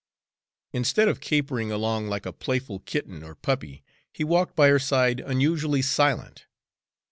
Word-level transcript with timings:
Instead 0.73 1.07
of 1.07 1.19
capering 1.19 1.71
along 1.71 2.07
like 2.07 2.25
a 2.25 2.33
playful 2.33 2.79
kitten 2.79 3.21
or 3.21 3.35
puppy, 3.35 3.83
he 4.11 4.23
walked 4.23 4.55
by 4.55 4.67
her 4.67 4.79
side 4.79 5.19
unusually 5.19 5.83
silent. 5.83 6.47